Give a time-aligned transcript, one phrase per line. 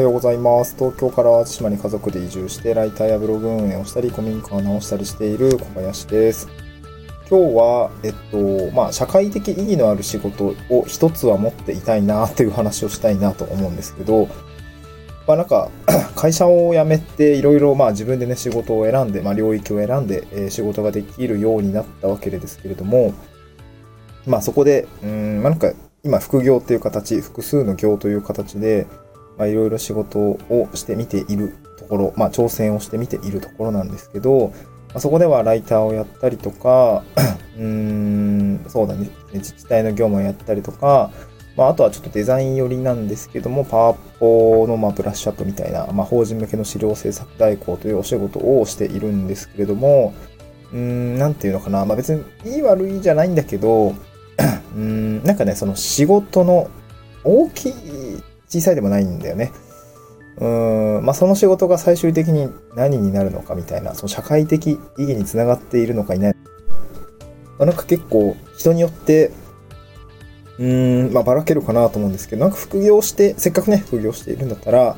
[0.00, 0.76] はようございます。
[0.78, 6.48] 東京から淡路島に家族で移住して、ライターやブログ運営をしたり、古民家を直したりしている小林です。
[7.28, 14.26] 今日は、えっと、まあ、社会的意義のある仕事を一つは持っていたいなという話をしたいなと思うんですけど、
[15.26, 15.68] まあ、なんか、
[16.16, 23.12] 会社を辞めて、いろいろ、まあ、自分でね、仕事を選んで、まあ、領域を選んで、え仕事ができるようになったわけですけれども、
[24.26, 28.86] まあ、そこで、うん、まあ、なんか、今、副業っていう形、複数の業という形で、
[29.40, 34.52] まあ、いろいろ仕事をしてみているところ、まあ、挑戦をしてみているところなんですけど、
[34.88, 37.04] まあ、そこではライターをやったりとか、
[37.56, 41.10] うーん、そうだね、自治体の業務をやったりとか、
[41.56, 50.12] まあ、あとはちょっとデザイン寄りなんですけども、パワポのまブラッシュアップみたいな、まあ、法人向けの資料制作代行というお仕事をしているんですけれども、
[50.70, 56.68] うーん、なんていうのかな、まあ、別にいい悪いじゃないんだけど、 うーん、なんかね、その仕事の
[57.24, 59.52] 大きい、小さいでもないんだよね。
[60.38, 66.34] うーん、まあ、その仕事が最終的に何になるのかみたいな、その社会的意義につながっているのかいない。
[67.58, 69.30] まあ、なんか結構人によって、
[70.58, 74.96] うーん、まあ、ばらけるかなと思うんですけど、なんか副業して、せっかくね、副業しているんだったら、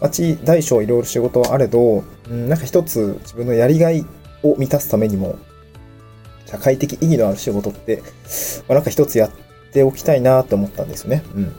[0.00, 4.06] まあ、ち大小いろいろ仕事はあれど、うん、なんか一つ自分のやりがい
[4.42, 5.36] を満たすためにも、
[6.46, 8.02] 社会的意義のある仕事って、
[8.68, 9.30] まあ、なんか一つやっ
[9.72, 11.22] ておきたいなと思ったんですよね。
[11.34, 11.52] うん。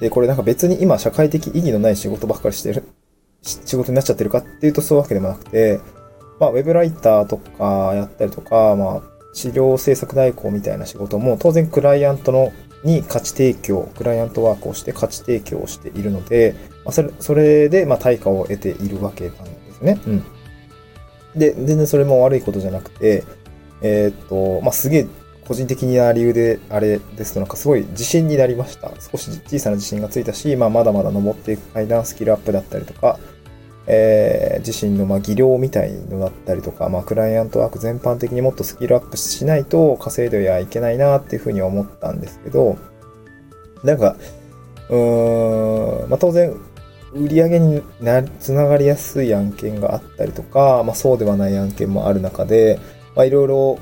[0.00, 2.84] で、これなんか別に今社会的意義のない仕事ばっかりしてる、
[3.42, 5.80] 仕事になっちゃってるかっていうとそういうわけでもなくて、
[6.40, 12.52] まあ、ウェブライターとかやったりとか、まあ、資料制作代行みたいな仕事も当然クライアントの
[12.84, 19.98] に価値提供、クライアントワークをして価値提供をしているので、まあ、それそれでまあ対価を得ているわけなんですね。
[20.06, 20.24] うん。
[21.34, 23.24] で、全然それも悪いことじゃなくて、
[23.80, 25.06] えーっと、まあ、すげえ
[25.46, 28.90] 個人的な理由であれですとなんかすごい自信になりました。
[29.00, 33.18] 少し小さな自信がついたし、まあ、まだまだ登っていく階段スキルアップだったりとか、
[33.86, 42.78] えー自身のまあ技量みたいのだったりとか、まあ、クライアントワーク全般的にもっとスキルアップしないと稼いではいけないなっていうふうに思ったんですけど、
[43.82, 44.16] なんか、
[44.88, 46.54] うーん、まあ、当然、
[47.12, 52.80] 売り上げになつながりやすい案件があったりとか、まあ、そうではない案件もある中で、
[53.14, 53.78] まあ、いろいろ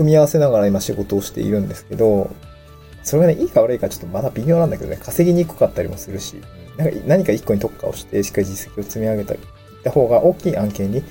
[0.00, 2.30] 組み合わせながら今仕事をしているんですけど、
[3.02, 6.40] それがね、いいか悪いかちょっとまだ微妙なんだけどね、稼ぎにくかったりもするし、
[6.78, 9.40] なんか何か一個に特化をして、しっかり実績を積み上げたいっ
[9.84, 11.02] た方が大きい案件に、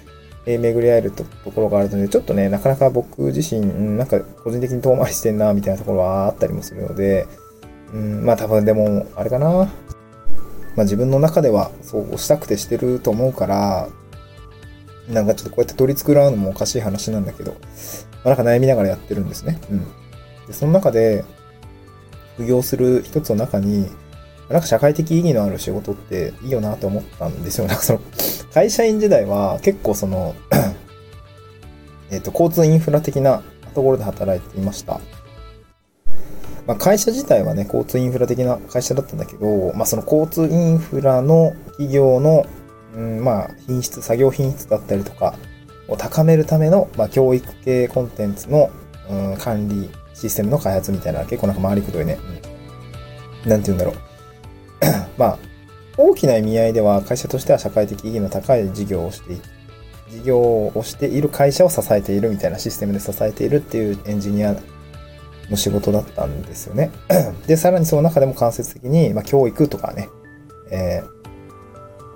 [0.47, 3.61] 巡り合えるところがあるので、ちょっとね、なかなか僕自身、
[3.95, 7.27] なんか個人的に遠回りしてんな、みたいなところはあったりもするので、
[7.93, 9.47] うん、まあ多分でも、あれかな。
[10.75, 13.89] まあ自分の中ではそうしたくてしてると思うから、
[15.09, 17.57] なんかちょっとこうやって取り繕うのもおかしい話なんだけど、ま
[18.25, 19.59] あ、なんか悩みながらやってるんですね。
[19.71, 19.79] うん。
[20.47, 21.25] で、その中で、
[22.35, 23.89] 副業する一つの中に、
[24.49, 27.67] なんか社会的意義のある仕事っていいよなと思ったんですよ。
[27.67, 28.01] なんかその、
[28.53, 30.35] 会社員時代は結構その、
[32.11, 33.43] えっと、交通インフラ的な
[33.75, 34.99] ところで働いていました。
[36.65, 42.45] まあ、会社自体はね、交通インフラ的な会社だったんだけど、まあ、その交通インフラの企業の、
[42.95, 45.35] うん、まあ、品質、作業品質だったりとか
[45.87, 48.69] を高めるための、まあ、教育系コンテンツの、
[49.09, 52.17] うん、管理システムの開発みたいな、結構なんか回りくどいね、
[53.45, 53.95] うん、なんて言うんだろう。
[55.17, 55.39] まあ、
[55.97, 59.41] 大きな意味合いでは会社としては社会的意義の高い事業をしてい
[60.09, 64.55] 事業をしている会社を支えているみたいなシステムで支えているっていうエンジニア
[65.51, 66.89] の仕事だったんですよね。
[67.45, 70.09] で、さらにその中でも間接的に、まあ、教育とかね、
[70.71, 71.18] えー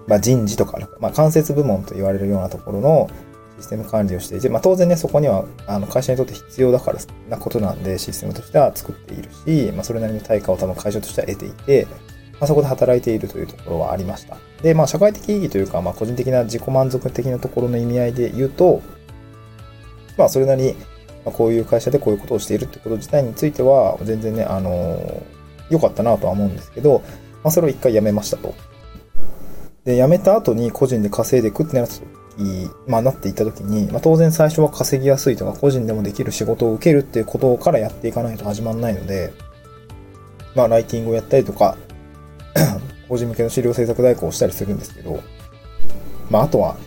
[0.08, 3.10] まあ、人事とか、まあ、間接部門と言われるようなところの
[3.58, 7.00] システム管理をしていて、まあ、当然ね、そこにはあの会社にとって必要だから
[7.30, 11.88] なことなんで、システムとしては作っているし、まあ、それなりの対価を多分会社としては得ていて、
[12.34, 14.38] まあ、そこで働いているというところはありました。
[14.62, 18.82] で、まあ、社会的意義というか、まあ、個人的な自己満足的なところの意味合いで言うと、
[20.18, 20.76] まあ、それなりに、
[21.26, 27.02] ま、こういう会社でこういうことをしているってこと自体については、全然ね、あのー良かったなとは思うんですけど、
[27.44, 28.54] まあ、それを一回辞めましたと。
[29.86, 39.34] で、辞めた後に個人で稼いでいくってなった時、まあ、なっていった時に、まあ、当然最初は稼ぎやすいとか、個人でもできる仕事を受けるっていうことからやっていかないと始まらないので、
[40.56, 41.78] まあ、ライティングをやったりとか、
[43.10, 45.22] 法人向けの資料制作代行をしたりするんですけど、
[46.30, 46.78] まあ、あとは、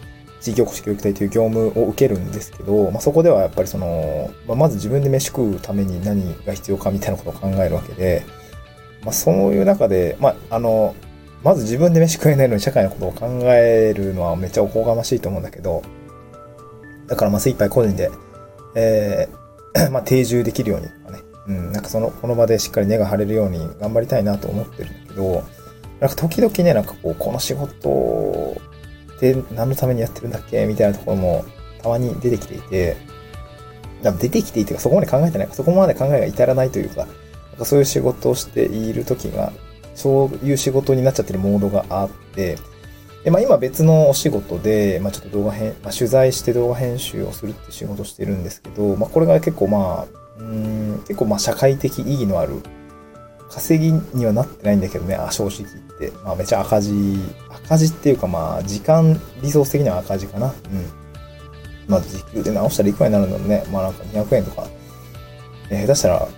[0.40, 8.24] 地域おこし教育隊という業務を受けるんですけど、まあ、そこではやっぱりその、まあ、まず自分で飯食うために何が必要かみたいなことを考えるわけで、
[9.02, 10.94] まあ、そういう中で、まあ、あの、
[11.42, 15.82] まず自分で飯食えないのに社会のことを考えるのはめっちゃおこがましいと思うんだけど、
[17.06, 18.10] だからまあ精一杯個人で、
[18.74, 21.18] えー まあ定住できるようにとかね、
[21.48, 25.44] うん、なんかその、この場でしっかり根が張れるように頑張りたいなと思ってるんだけど、
[26.00, 28.56] なんか時々ね、なんかこう、この仕事
[29.16, 30.66] って何のためにやってるんだっけ？
[30.66, 31.44] みたいなところも
[31.82, 32.96] たまに出てきていて、
[34.02, 35.46] 出てきていて、そこまで考えてない。
[35.48, 37.08] か、そこまで考えが至らないというか、なん
[37.58, 39.52] かそういう仕事をしている時が、
[39.96, 42.56] そういう仕事になっちゃってるモードがあって、
[43.24, 50.06] で、まあ今別のお仕事で、まあちょっと動画編、まあ取材して動画編集をするって仕事してるんですけど、まあこれが結構まあ、
[50.38, 52.62] うん、結構まあ社会的意義のある、
[53.50, 56.12] 稼ぎにはなってないんだけどね、あ、正直言って。
[56.24, 57.18] まあめちゃ赤字、
[57.64, 60.46] 赤字っていうかまあ時間リソース的には赤字かな。
[60.46, 60.52] うん。
[61.88, 63.64] まあ時給で直したらいくらになるんだろうね。
[63.72, 64.68] まあなんか200円とか、
[65.70, 66.28] えー、下手したら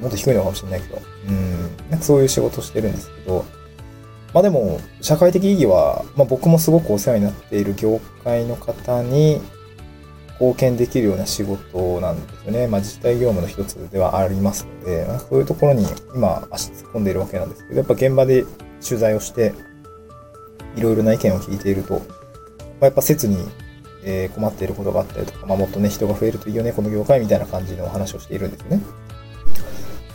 [0.00, 1.59] もっと低いのかもしれないけど、うん、
[1.90, 3.44] なんかそういう仕事をしてるんですけど、
[4.32, 9.40] まあでも、社会的意義は、まあ僕もすごくお世話になっている業界の方に
[10.34, 12.66] 貢献できるような仕事なんですよね。
[12.68, 15.84] まあ自治体業務の一つではありますので、まあ、そういうところに
[16.14, 18.44] 今足突っ込んでいるわけなんですけど、やっぱ現場で
[18.86, 19.52] 取材をして、
[20.76, 22.00] いろいろな意見を聞いていると、ま
[22.82, 23.36] あ、やっぱ切に、
[24.02, 28.80] え困っていることがあったりとか、まあ、もっとね、人が増えるといいよね、この業界みたいな感じのお話をしているんですよね。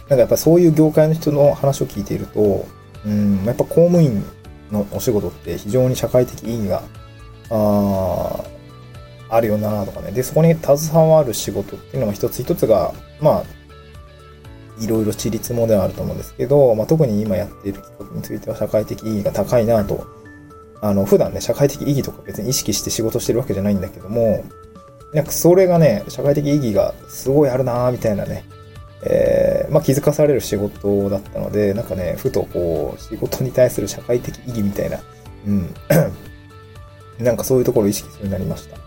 [0.09, 2.67] なんかやっぱそういう業界の人の話を聞いていると、
[3.05, 4.23] うん、やっぱ公務員
[4.71, 6.83] のお仕事って非常に社会的意義が、
[7.49, 8.43] あ
[9.29, 10.11] あるよなとかね。
[10.11, 13.43] で、そこに携わる仕事っていうのが一つ一つが、まあ、
[14.79, 20.05] いろいろ地立もではあると思うんですけど、まあ、特に今やっている企画については社会的意義が高いなと、
[20.81, 24.43] あの、普段ね、社会的意義とか別に意識して仕事してるわけじゃないんだけども、
[25.13, 28.43] なんかそれがね、社会的意義がすごいあるなみたいなね、
[29.05, 34.99] えー、まあ、気づかされる仕事だったので、なんかね、ふとこう、仕事に対する社会的意義みたいな、
[35.47, 35.75] うん。
[37.23, 38.77] なんかそういうところを意識するようになりました。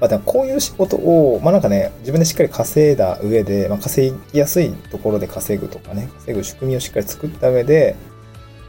[0.00, 7.96] まあ、でもこういう仕事を、まあなんかね、自分でしっかり稼いだ上で、まあ、稼ぎやすいところで稼ぐとかね、稼ぐ仕組みをしっかり作った上で、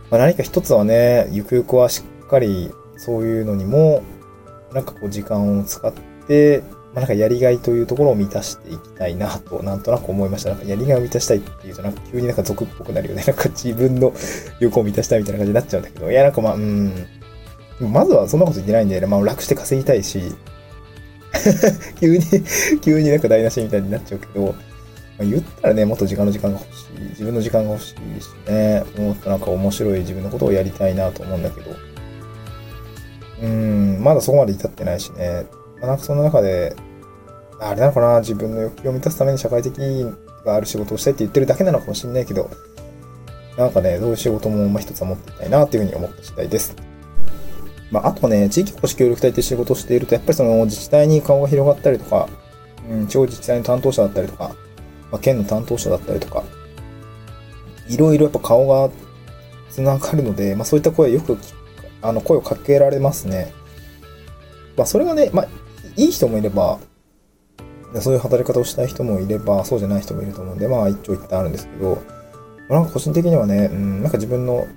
[0.10, 4.02] まあ、何か一つはね、ゆくゆくはしっかりそういうのにも、
[4.74, 5.94] なんかこう時間を使っ
[6.28, 6.64] て、
[6.96, 10.52] まあ、なんかやりがいというところを満たしていきたいなと、なんとなく思いました。
[10.52, 13.24] なんかやりがいを満たしたいっていうと、なんか急になんか俗っぽくなるよね。
[13.28, 14.14] なんか自分の
[14.62, 16.94] 欲を満たしたいみたいな感じになっちゃうんだけど、いや、なんかまあ、うん。
[17.82, 20.34] まずはそんなこと言ってないんで、ね、まあ楽して稼ぎたいし、
[22.00, 22.24] 急に
[22.82, 24.54] 急になんか台無しみたいになっちゃうけど、ま
[25.20, 27.10] あ、言ったらね、もっと時間の時間が欲しい。
[27.10, 31.72] 自分の時間が欲しいしね、もっとなんか面白い自分のことをやりたいなと思うんだけど、
[33.44, 35.46] うん、まだそこまで至ってないしね。
[35.80, 36.76] まあ、なんかその中で、
[37.60, 39.74] あれなのかな、自分の欲求を満たすために社会的
[40.46, 42.50] がある仕事をしたいって言ってるだけなのかもしれないけど、
[43.58, 46.76] なんかね、どういう仕事も一つは持っていたいなっていうふうに思った次第です。
[47.92, 52.28] まあ、あとね、地域保守協力隊って仕事をしていると、やっぱりその自治体に顔が広がったりとか、
[52.90, 54.56] うん、地方自治体の担当者だったりとか、
[55.12, 56.44] まあ、県の担当者だったりとか、
[57.88, 58.90] いろいろやっぱ顔が
[59.70, 61.38] 繋がるので、まあそういった声よく、
[62.02, 63.54] あの、声をかけられますね。
[64.76, 65.48] まあそれがね、まあ、
[65.98, 66.80] いい人もいれば、
[68.02, 72.02] そういう働き方をしたい人もいれば、そうじゃない人もいると思うんで、まあ一長一短あるんですけど、
[72.70, 74.68] なんか個人的にはね、うん、なんか自分の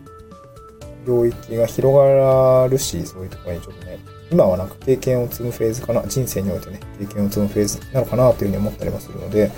[1.06, 3.99] 領域が広がるし、そういうところにちょっとね、
[4.31, 9.50] 今はなんか経験を積むフェーズかな、人生においてね、経験を積むフェーズなのかなというふうに思ったりもするので、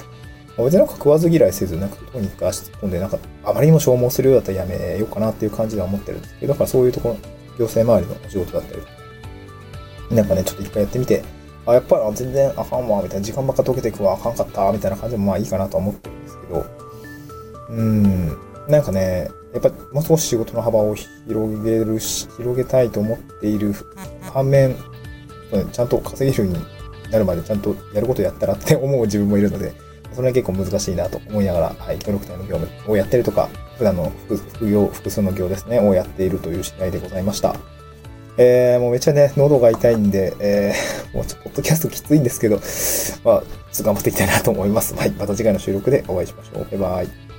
[0.57, 7.17] 別になんか食わず嫌いせず、なんかとにかく足突っ込んで、なんかあまりにも消耗するようだったらやめようかなっていう感じでは思ってるんですけど、だからそういうところ、
[7.59, 11.23] 行政周りのお仕事だったり、なんかね、ちょっと一回やってみて、
[11.67, 16.67] あ、やっぱり全然あかんわ、みたいな、時間ばっか溶けていくわ、あかんかった、みたいな感じでもまあいいかなと思ってるんですけど、
[17.71, 18.39] うん、
[18.69, 23.75] なんかね、やっぱもう少し仕事の幅を広げるし、広げたいと思っている
[24.33, 24.77] 反面、
[25.73, 26.65] ちゃんと稼げるように
[27.11, 29.73] なるまでちゃんとやることやったらって思う自分もいるので、
[30.13, 34.13] それは結構難しいなと思いながら、はい、協力隊の業務をやってるとか、普段の
[34.55, 37.57] 副業、複数の業ですね、をやっているという次第でございました。
[38.43, 43.43] えー、もうめっちゃね、喉が痛いんで、えー、 もうちょっと、ポッドキャストきついんですけど、まあ、ちょっ
[43.77, 44.95] と頑張っていきたいなと思います。
[44.95, 46.67] はい、また次回の収録でお会いしましょう。
[46.71, 47.30] バイバイ。